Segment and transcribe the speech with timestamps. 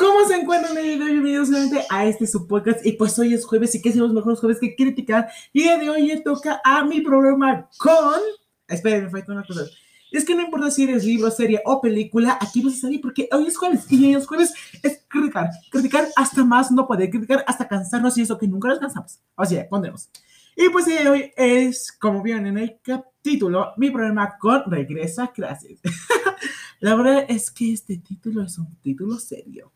[0.00, 0.74] ¿Cómo se encuentran?
[0.74, 2.86] Bienvenidos nuevamente a este su podcast.
[2.86, 5.28] Y pues hoy es jueves y que hacemos mejores jueves que criticar.
[5.52, 8.18] Y el de hoy le toca a mi programa con.
[8.66, 9.66] Esperen, me falta una cosa.
[10.10, 13.28] Es que no importa si eres libro, serie o película, aquí vas a salir porque
[13.30, 15.50] hoy es jueves y hoy es jueves es criticar.
[15.70, 19.20] Criticar hasta más no poder, criticar hasta cansarnos y eso que nunca nos cansamos.
[19.34, 20.08] O sea, pondremos.
[20.56, 22.80] Y pues el día de hoy es, como vieron en el
[23.20, 25.78] título, mi programa con Regresa clases.
[26.80, 29.70] La verdad es que este título es un título serio.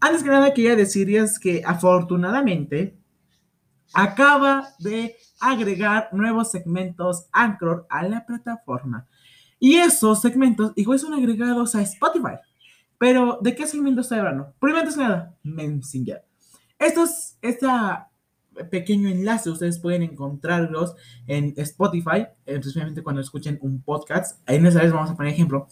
[0.00, 2.98] Antes que nada, quería decirles que afortunadamente
[3.92, 9.06] acaba de agregar nuevos segmentos Anchor a la plataforma.
[9.58, 12.36] Y esos segmentos igual son agregados a Spotify.
[12.98, 14.52] Pero, ¿de qué segmentos estoy hablando?
[14.58, 16.24] Primero que nada, Messenger.
[16.78, 18.10] Estos, esta
[18.70, 20.94] pequeño enlace, ustedes pueden encontrarlos
[21.26, 24.40] en Spotify, especialmente cuando escuchen un podcast.
[24.46, 25.66] Ahí en esa vez vamos a poner ejemplo.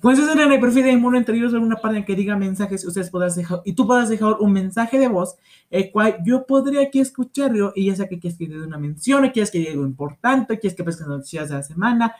[0.00, 2.86] Puedes hacer en el perfil de Inmuno entre ellos una parte en que diga mensajes
[2.86, 5.36] ustedes puedan dejar, y tú puedas dejar un mensaje de voz,
[5.70, 9.24] el cual yo podría aquí escucharlo, y ya sea que quieres que dé una mención,
[9.24, 12.14] o quieres que diga algo importante, quieres que pesques noticias de la semana,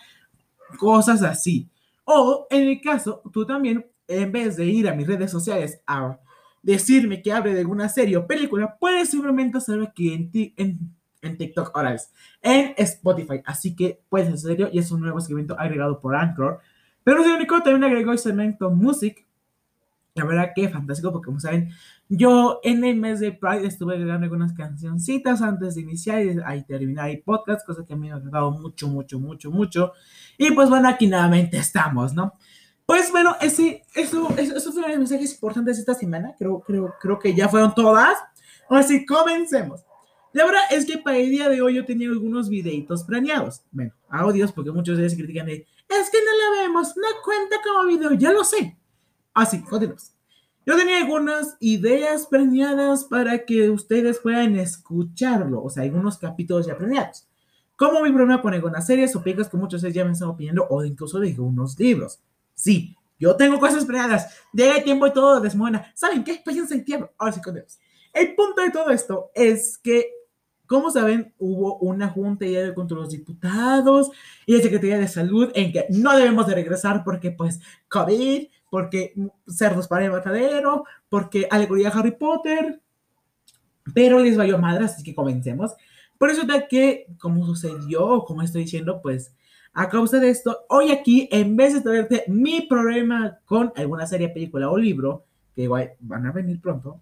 [0.77, 1.69] cosas así.
[2.05, 6.19] O en el caso, tú también, en vez de ir a mis redes sociales a
[6.63, 10.79] decirme que hable de alguna serie o película, puedes simplemente hacerlo aquí en, en,
[11.23, 13.41] en TikTok, ahora es en Spotify.
[13.45, 16.61] Así que puedes hacerlo y es un nuevo segmento agregado por Anchor.
[17.05, 19.27] Pero no es único, también agregó el segmento Music.
[20.15, 21.71] La verdad que fantástico, porque como saben,
[22.09, 26.65] yo en el mes de Pride estuve agregando algunas cancioncitas antes de iniciar y ahí
[26.65, 29.93] terminar el podcast, cosa que a mí me ha agradado mucho, mucho, mucho, mucho.
[30.37, 32.35] Y pues bueno, aquí nuevamente estamos, ¿no?
[32.89, 36.35] Pues bueno, ese, eso, eso, esos fueron los mensajes importantes esta semana.
[36.39, 38.17] Creo, creo, creo que ya fueron todas.
[38.67, 39.85] Ahora sí, comencemos.
[40.33, 43.61] La verdad es que para el día de hoy yo tenía algunos videitos planeados.
[43.73, 47.57] Bueno, audios, porque muchos de ellos critican de, es que no la vemos, no cuenta
[47.63, 48.79] como video, ya lo sé.
[49.35, 50.15] Así, continuamos.
[50.65, 56.79] Yo tenía algunas ideas planeadas para que ustedes puedan escucharlo, o sea, algunos capítulos ya
[56.79, 57.29] planeados.
[57.77, 60.31] Como mi problema con algunas series o películas que muchos de ustedes ya me están
[60.31, 62.23] opinando, o incluso de algunos libros.
[62.59, 64.37] Sí, yo tengo cosas planeadas.
[64.53, 65.93] Llega el tiempo y todo desmona.
[65.95, 66.43] ¿Saben qué?
[66.45, 67.09] Péguense en tiempo.
[67.17, 70.11] Ahora sí, con El punto de todo esto es que,
[70.67, 74.11] como saben, hubo una junta contra los diputados
[74.45, 79.15] y la Secretaría de Salud en que no debemos de regresar porque, pues, COVID, porque
[79.47, 82.83] cerdos para el matadero, porque alegoría Harry Potter.
[83.95, 85.77] Pero les valió madre, así que comencemos.
[86.19, 89.33] Por eso de que, como sucedió, como estoy diciendo, pues
[89.73, 94.29] a causa de esto, hoy aquí, en vez de traerte mi problema con alguna serie,
[94.29, 95.25] película o libro,
[95.55, 97.01] que igual van a venir pronto,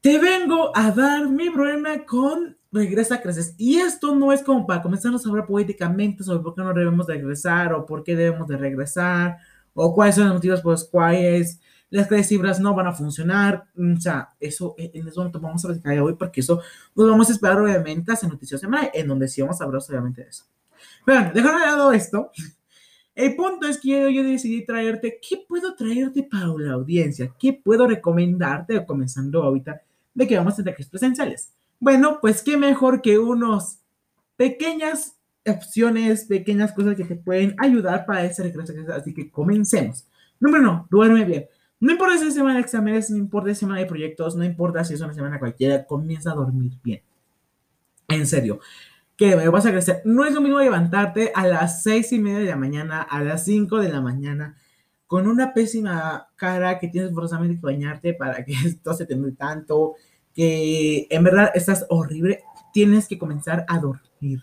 [0.00, 3.54] te vengo a dar mi problema con Regresa a Creces.
[3.56, 7.06] Y esto no es como para comenzarnos a hablar poéticamente sobre por qué no debemos
[7.06, 9.36] de regresar o por qué debemos de regresar
[9.74, 13.66] o cuáles son los motivos por los cuales las clases no van a funcionar.
[13.76, 16.60] O sea, eso en eso no vamos a platicar hoy porque eso
[16.96, 20.22] nos vamos a esperar obviamente a Noticias Semana, en donde sí vamos a hablar obviamente
[20.22, 20.44] de eso.
[21.06, 22.30] Bueno, dejando de esto,
[23.14, 27.32] el punto es que yo, decidí traerte, ¿qué puedo traerte para la audiencia?
[27.38, 29.82] ¿Qué puedo recomendarte, comenzando ahorita,
[30.14, 31.52] de que vamos a tener presenciales?
[31.78, 33.78] Bueno, pues qué mejor que unos
[34.36, 35.16] pequeñas
[35.46, 38.72] opciones, pequeñas cosas que te pueden ayudar para ese regreso.
[38.94, 40.06] Así que comencemos.
[40.40, 41.46] Número uno, duerme bien.
[41.80, 44.44] No importa si es semana de exámenes, no importa si es semana de proyectos, no
[44.44, 47.02] importa si es una semana cualquiera, comienza a dormir bien.
[48.08, 48.60] En serio,
[49.16, 50.02] que me vas a crecer.
[50.04, 53.44] No es lo mismo levantarte a las seis y media de la mañana, a las
[53.44, 54.56] 5 de la mañana,
[55.06, 59.94] con una pésima cara que tienes forzosamente que bañarte para que esto se te tanto,
[60.34, 62.42] que en verdad estás horrible.
[62.72, 64.42] Tienes que comenzar a dormir.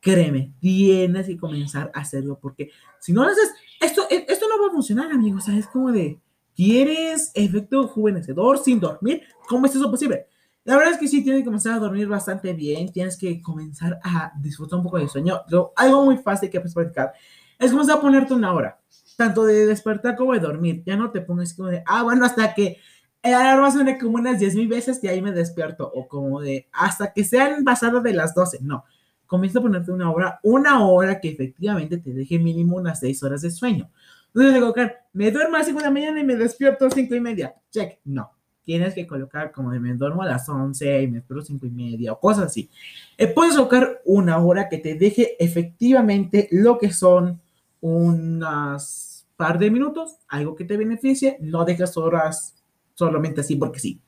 [0.00, 3.50] Créeme, tienes que comenzar a hacerlo porque si no lo haces,
[3.80, 5.44] esto, esto no va a funcionar, amigos.
[5.44, 6.20] O sea, es como de,
[6.54, 9.22] ¿quieres efecto juvenecedor sin dormir?
[9.48, 10.26] ¿Cómo es eso posible?
[10.64, 14.00] La verdad es que sí, tienes que comenzar a dormir bastante bien, tienes que comenzar
[14.02, 15.42] a disfrutar un poco del sueño.
[15.76, 17.12] algo muy fácil que puedes practicar
[17.58, 18.80] es comenzar a ponerte una hora,
[19.16, 20.82] tanto de despertar como de dormir.
[20.86, 22.78] Ya no te pongas como de, ah, bueno, hasta que
[23.22, 26.66] el alarma suene como unas 10 mil veces y ahí me despierto, o como de,
[26.72, 28.60] hasta que sean pasadas de las 12.
[28.62, 28.84] No,
[29.26, 33.42] comienza a ponerte una hora, una hora que efectivamente te deje mínimo unas 6 horas
[33.42, 33.90] de sueño.
[34.28, 34.74] Entonces, digo,
[35.12, 37.54] me duermo a las 5 de la mañana y me despierto a 5 y media.
[37.70, 38.33] Check, no
[38.64, 41.70] tienes que colocar como de me duermo a las 11 y me espero 5 y
[41.70, 42.70] media o cosas así.
[43.16, 47.40] Eh, puedes colocar una hora que te deje efectivamente lo que son
[47.80, 52.56] unas par de minutos, algo que te beneficie, no dejas horas
[52.94, 54.00] solamente así porque sí.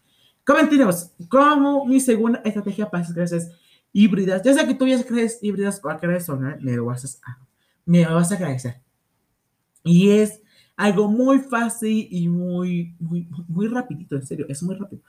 [0.45, 3.51] Comentaremos como mi segunda estrategia para clases
[3.93, 7.39] híbridas, ya sea que tú ya crees híbridas o crees zona, me vas a,
[7.85, 8.81] me vas a agradecer.
[9.83, 10.41] Y es
[10.77, 15.03] algo muy fácil y muy, muy, muy rapidito, en serio, es muy rápido.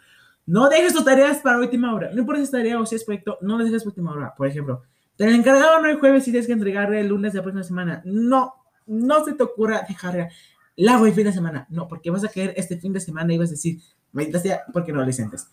[0.45, 2.09] No dejes tus tareas para última hora.
[2.13, 4.33] No importa si es tarea o si es proyecto, no lo dejes para última hora.
[4.35, 4.83] Por ejemplo,
[5.17, 8.01] te lo encargaron el jueves y tienes que entregarle el lunes de la próxima semana.
[8.05, 8.53] No,
[8.85, 10.29] no se te ocurra dejar
[10.77, 11.67] la hago fin de semana.
[11.69, 13.79] No, porque vas a caer este fin de semana y vas a decir,
[14.13, 15.47] maldita sea, porque no lo sientes.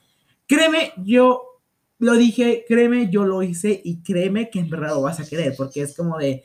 [0.46, 1.42] Créeme, yo
[1.98, 5.54] lo dije, créeme, yo lo hice y créeme que en verdad lo vas a querer,
[5.56, 6.44] porque es como de,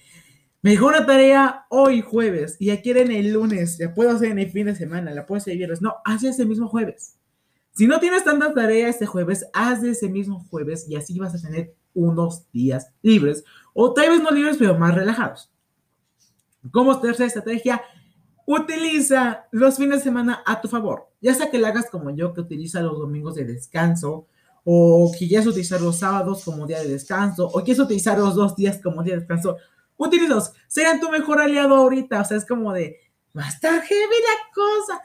[0.61, 4.39] me dejó una tarea hoy jueves y ya quieren el lunes, la puedo hacer en
[4.39, 5.81] el fin de semana, la puedo hacer el viernes.
[5.81, 7.15] No, haz ese mismo jueves.
[7.71, 11.47] Si no tienes tanta tarea este jueves, haz ese mismo jueves y así vas a
[11.47, 15.49] tener unos días libres o tal vez no libres, pero más relajados.
[16.71, 17.81] Como tercera estrategia,
[18.45, 21.07] utiliza los fines de semana a tu favor.
[21.21, 24.27] Ya sea que lo hagas como yo, que utiliza los domingos de descanso,
[24.65, 28.55] o que quieras utilizar los sábados como día de descanso, o quieres utilizar los dos
[28.55, 29.55] días como día de descanso,
[29.99, 30.53] utilízalos.
[30.67, 32.21] Sean tu mejor aliado ahorita.
[32.21, 32.97] O sea, es como de,
[33.37, 35.01] va a estar heavy la cosa.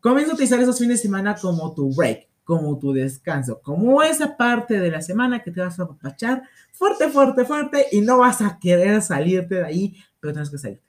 [0.00, 4.36] Comienza a utilizar esos fines de semana como tu break, como tu descanso, como esa
[4.36, 6.42] parte de la semana que te vas a apachar
[6.72, 10.80] fuerte, fuerte, fuerte y no vas a querer salirte de ahí, pero tienes que salir.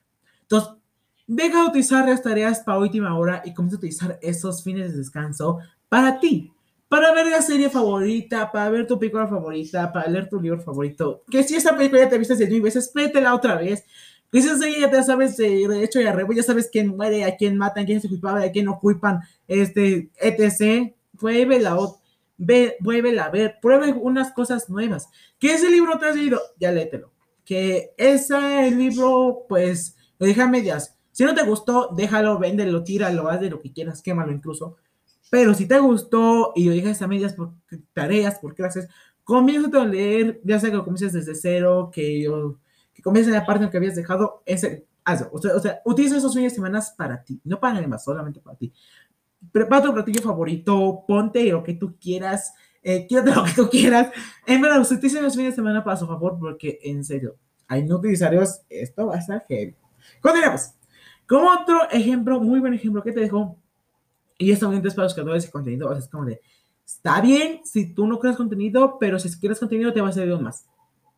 [0.42, 0.74] Entonces,
[1.26, 4.98] deja de utilizar las tareas para última hora y comienza a utilizar esos fines de
[4.98, 5.58] descanso
[5.88, 6.52] para ti,
[6.88, 11.22] para ver la serie favorita, para ver tu película favorita, para leer tu libro favorito.
[11.30, 13.84] Que si esta película ya te viste mil veces, la otra vez.
[14.32, 17.36] Que si esa ya te sabes de hecho y arrebo, ya sabes quién muere, a
[17.36, 20.92] quién matan, quién es culpable, a quién no culpan, este, etc.
[21.12, 21.60] Vuelve
[22.38, 25.08] ve, vuélvela a ver, pruebe unas cosas nuevas.
[25.38, 27.12] Que ese libro te has leído, ya léetelo.
[27.44, 30.96] Que ese libro, pues, lo deja medias.
[31.12, 34.76] Si no te gustó, déjalo, véndelo, tíralo, haz de lo que quieras, quémalo incluso.
[35.30, 37.52] Pero si te gustó y lo dejas a medias por
[37.92, 38.88] tareas, por clases,
[39.24, 42.26] comienza a leer, ya sea que comiences desde cero, que,
[42.94, 45.28] que comiences en la parte en que habías dejado, ese, hazlo.
[45.32, 48.04] O sea, o sea, utiliza esos fines de semana para ti, no para nadie más,
[48.04, 48.72] solamente para ti.
[49.52, 54.10] Prepara tu platillo favorito, ponte lo que tú quieras, eh, quédate lo que tú quieras.
[54.46, 57.36] En verdad, utiliza los fines de semana para su favor, porque en serio,
[57.66, 59.76] hay no utilizarios, esto va a estar heavy.
[60.20, 60.72] Continuamos.
[61.28, 63.58] Como otro ejemplo, muy buen ejemplo que te dejo,
[64.38, 66.40] y esto es para los creadores de contenido, o sea, es como de,
[66.86, 70.38] está bien si tú no creas contenido, pero si quieres contenido te va a servir
[70.38, 70.64] más.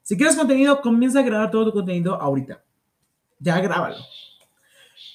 [0.02, 2.64] Si quieres contenido, comienza a grabar todo tu contenido ahorita.
[3.38, 3.96] Ya grábalo.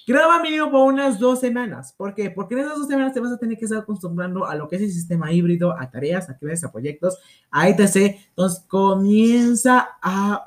[0.07, 1.93] Graba mínimo por unas dos semanas.
[1.97, 2.29] ¿Por qué?
[2.29, 4.75] Porque en esas dos semanas te vas a tener que estar acostumbrando a lo que
[4.75, 7.17] es el sistema híbrido, a tareas, a clases, a proyectos,
[7.49, 8.15] a etc.
[8.29, 10.45] Entonces comienza a,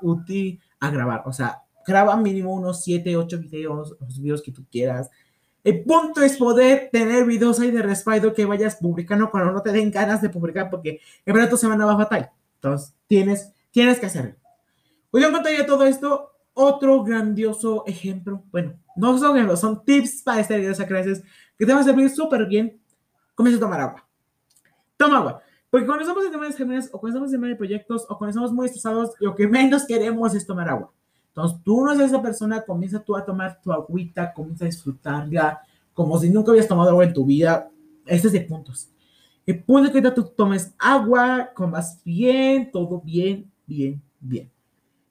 [0.80, 1.22] a grabar.
[1.26, 5.10] O sea, graba mínimo unos 7, 8 videos, los videos que tú quieras.
[5.68, 9.70] El punto es poder tener videos ahí de respaldo que vayas publicando cuando no te
[9.70, 12.30] den ganas de publicar, porque en verdad tu semana va fatal.
[12.54, 14.34] Entonces, tienes, tienes que hacerlo.
[15.10, 16.32] Hoy yo contaría todo esto.
[16.54, 21.22] Otro grandioso ejemplo, bueno, no son ejemplos, son tips para este video de clases
[21.58, 22.80] que te van a servir súper bien.
[23.34, 24.08] Comienza a tomar agua.
[24.96, 25.42] Toma agua.
[25.68, 28.30] Porque cuando estamos en temas de o cuando estamos en temas de proyectos, o cuando
[28.30, 30.94] estamos muy estresados, lo que menos queremos es tomar agua.
[31.38, 35.60] Entonces, tú no eres esa persona, comienza tú a tomar tu agüita, comienza a disfrutarla,
[35.94, 37.70] como si nunca habías tomado agua en tu vida.
[38.04, 38.90] Este es de puntos.
[39.46, 44.50] El punto es que tú tomes agua, comas bien, todo bien, bien, bien.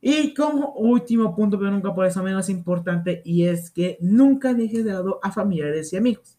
[0.01, 4.83] Y como último punto, pero nunca por eso menos importante, y es que nunca dejes
[4.83, 6.37] de lado a familiares y amigos.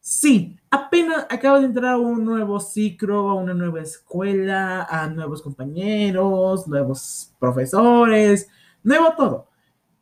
[0.00, 5.40] Sí, apenas acabas de entrar a un nuevo ciclo, a una nueva escuela, a nuevos
[5.40, 8.48] compañeros, nuevos profesores,
[8.82, 9.48] nuevo todo.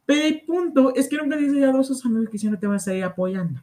[0.07, 2.95] Pero el punto es que nunca dice a esos amigos que siempre te vas a
[2.95, 3.61] ir apoyando.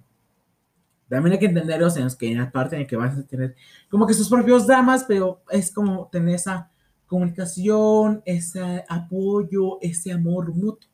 [1.10, 3.55] También hay que entenderlos en los que en la parte en que vas a tener
[3.89, 6.69] como que sus propios damas, pero es como tener esa
[7.05, 10.89] comunicación, ese apoyo, ese amor mutuo.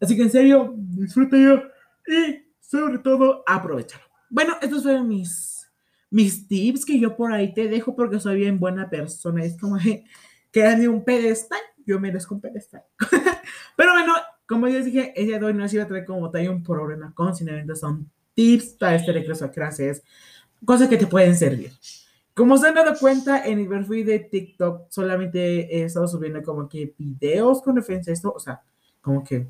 [0.00, 1.62] Así que en serio, disfruta yo
[2.06, 4.04] y sobre todo aprovechalo.
[4.30, 5.70] Bueno, estos fueron mis,
[6.10, 9.44] mis tips que yo por ahí te dejo porque soy bien buena persona.
[9.44, 9.78] Es como
[10.50, 12.82] que ni un pedestal yo merezco un pedestal.
[13.76, 14.14] Pero bueno,
[14.46, 16.62] como ya les dije, ella de hoy no les iba a traer como tal un
[16.62, 20.02] problema con sin son tips para este regreso a clases,
[20.64, 21.72] cosas que te pueden servir.
[22.34, 26.68] Como se han dado cuenta, en el perfil de TikTok solamente he estado subiendo como
[26.68, 28.60] que videos con referencia a esto, o sea,
[29.00, 29.46] como que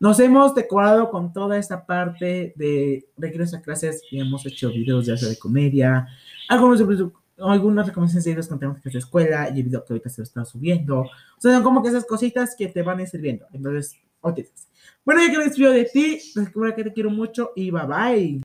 [0.00, 5.06] nos hemos decorado con toda esta parte de regreso a clases y hemos hecho videos
[5.06, 6.08] ya sea de comedia,
[6.48, 7.08] algunos de
[7.50, 10.20] algunas recomendaciones de videos con temas que de escuela y el video que ahorita se
[10.20, 11.00] lo está subiendo.
[11.00, 13.46] O sea, son como que esas cositas que te van a ir sirviendo.
[13.52, 13.96] Entonces,
[15.04, 18.32] Bueno, ya que me despido de ti, recuerda que te quiero mucho y bye bye.